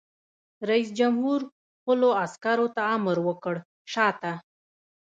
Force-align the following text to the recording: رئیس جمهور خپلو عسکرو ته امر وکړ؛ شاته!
رئیس 0.69 0.89
جمهور 0.99 1.41
خپلو 1.77 2.09
عسکرو 2.23 2.67
ته 2.75 2.81
امر 2.95 3.17
وکړ؛ 3.27 3.55
شاته! 3.93 4.33